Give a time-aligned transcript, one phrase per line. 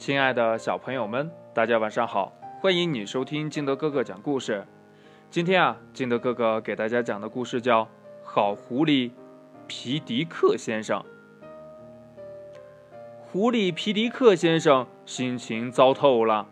[0.00, 2.32] 亲爱的小朋友们，大家晚上好！
[2.62, 4.66] 欢迎你收听金德哥哥讲故事。
[5.30, 7.82] 今天啊，金德哥哥给大家讲的故事叫
[8.24, 9.10] 《好狐狸
[9.66, 10.98] 皮迪克先生》。
[13.30, 16.48] 狐狸皮迪克先生心情糟透了。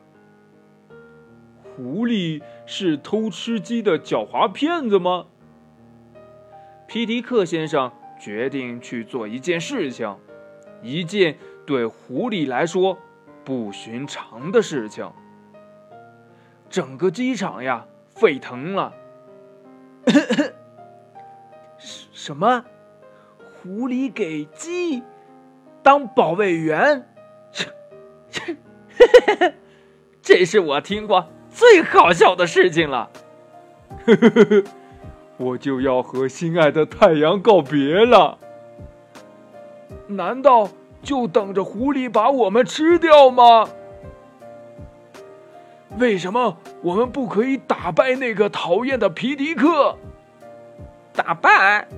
[1.75, 5.25] 狐狸是偷吃鸡的狡猾骗子吗？
[6.87, 7.91] 皮迪克先生
[8.21, 10.15] 决定去做一件事情，
[10.83, 12.99] 一件对狐狸来说。
[13.49, 15.11] 不寻常的事情，
[16.69, 18.93] 整个机场呀沸腾了。
[22.13, 22.67] 什么？
[23.41, 25.03] 狐狸给鸡
[25.83, 27.09] 当保卫员？
[30.21, 33.11] 这是我听过最好笑的事情了。
[35.39, 38.37] 我就要和心爱的太阳告别了。
[40.07, 40.69] 难道？
[41.03, 43.69] 就等着狐狸把我们吃掉吗？
[45.99, 49.97] 为什么我们不可以打败那个讨厌的皮迪克？
[51.13, 51.89] 打败？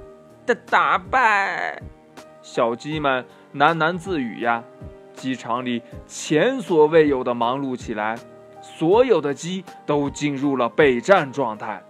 [0.46, 1.82] 打打败？
[2.40, 4.62] 小鸡们喃喃自语呀。
[5.12, 8.16] 鸡场里前所未有的忙碌起来，
[8.62, 11.82] 所有的鸡都进入了备战状态。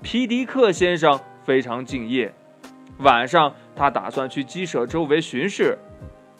[0.00, 2.32] 皮迪克先生非常敬业。
[3.00, 5.78] 晚上，他打算去鸡舍周围巡视。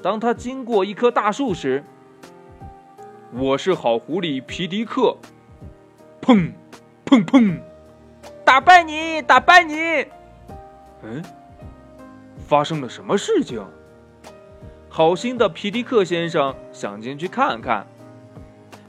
[0.03, 1.85] 当他经过一棵大树时，
[3.33, 5.19] 我是好狐狸皮迪克，
[6.23, 6.53] 砰，
[7.05, 7.61] 砰砰，
[8.45, 9.75] 打败你，打败你！
[11.03, 11.23] 嗯，
[12.39, 13.63] 发生了什么事情？
[14.89, 17.87] 好心的皮迪克先生想进去看看。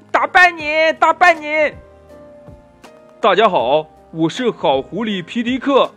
[0.10, 1.74] 打败你，打败你！
[3.20, 5.92] 大家好，我是好狐狸皮迪克。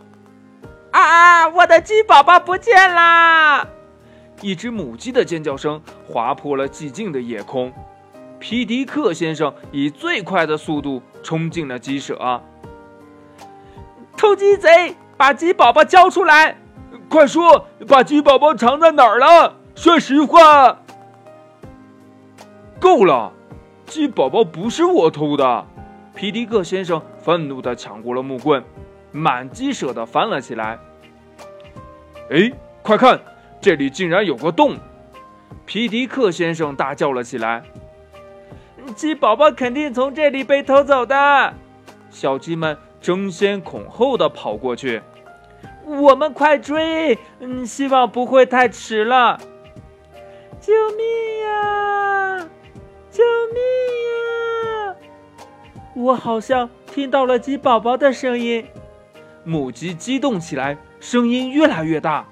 [1.01, 1.47] 啊！
[1.49, 3.67] 我的鸡宝宝不见啦！
[4.41, 7.71] 一只母鸡的尖叫声划破了寂静的夜空。
[8.39, 12.41] 皮迪克先生以最快的速度冲进了鸡舍。
[14.17, 16.57] 偷鸡贼，把鸡宝宝交出来！
[17.09, 19.55] 快说，把鸡宝宝藏在哪儿了？
[19.75, 20.79] 说实话。
[22.79, 23.31] 够了，
[23.85, 25.65] 鸡宝宝不是我偷的。
[26.15, 28.63] 皮迪克先生愤怒地抢过了木棍。
[29.11, 30.79] 满鸡舍的翻了起来。
[32.31, 32.49] 哎，
[32.81, 33.19] 快看，
[33.59, 34.77] 这里竟然有个洞！
[35.65, 37.61] 皮迪克先生大叫了起来。
[38.95, 41.53] 鸡宝宝肯定从这里被偷走的。
[42.09, 45.01] 小鸡们争先恐后的跑过去。
[45.85, 47.19] 我们快追！
[47.41, 49.37] 嗯，希望不会太迟了。
[50.61, 51.05] 救命
[51.43, 52.39] 呀！
[53.11, 53.61] 救命
[54.87, 54.95] 呀！
[55.95, 58.65] 我好像听到了鸡宝宝的声音。
[59.43, 62.25] 母鸡激动起来，声音越来越大。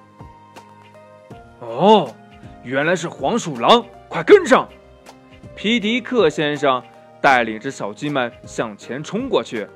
[1.59, 2.15] 哦，
[2.63, 3.83] 原来是黄鼠狼！
[4.07, 4.69] 快跟上！
[5.55, 6.81] 皮迪克先生
[7.19, 9.67] 带领着小鸡们向前冲过去。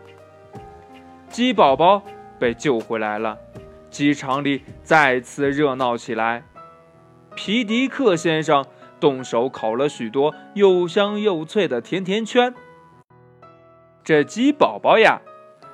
[1.28, 2.02] 鸡宝宝
[2.40, 3.38] 被救回来了，
[3.90, 6.44] 鸡场里再次热闹起来。
[7.36, 8.64] 皮迪克先生
[9.00, 12.54] 动手烤了许多又香又脆的甜甜圈。
[14.04, 15.20] 这鸡宝宝呀，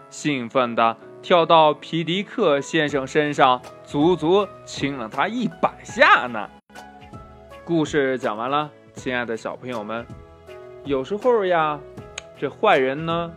[0.10, 0.96] 兴奋的。
[1.22, 6.50] 跳到皮迪克先生身上，足足亲了他一百下呢。
[7.66, 10.06] 故事讲完了，亲爱的小朋友们，
[10.86, 11.78] 有时候呀，
[12.38, 13.32] 这坏人呢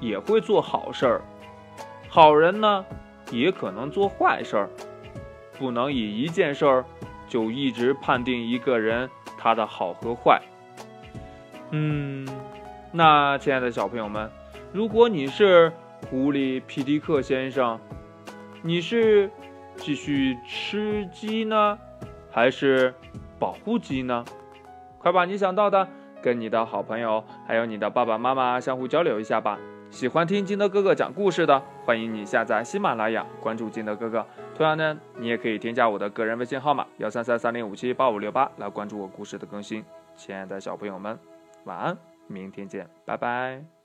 [0.00, 1.22] 也会做好事儿，
[2.08, 2.84] 好人呢
[3.30, 4.68] 也可能做坏事儿，
[5.58, 6.84] 不能以一件事儿
[7.26, 9.08] 就一直判定一个人
[9.38, 10.40] 他的好和坏。
[11.70, 12.28] 嗯，
[12.92, 14.30] 那亲爱的小朋友们，
[14.72, 15.72] 如果你是。
[16.10, 17.78] 狐狸皮迪克先生，
[18.62, 19.30] 你是
[19.76, 21.78] 继续吃鸡呢，
[22.30, 22.94] 还是
[23.38, 24.24] 保护鸡呢？
[24.98, 25.86] 快把你想到的
[26.22, 29.58] 跟你的好朋友，还有你的爸爸妈妈相互交流一下吧。
[29.90, 34.26] 喜欢听金德哥哥讲故事的，欢迎你下载喜马拉雅，关注金德哥哥。
[34.56, 39.84] 同样呢，你也可以添加我的个人微信号码幺三三三零五七八五六八来关注我故事的更新。
[40.16, 41.18] 亲爱的小朋友们，
[41.64, 41.96] 晚安，
[42.26, 43.83] 明天见，拜拜。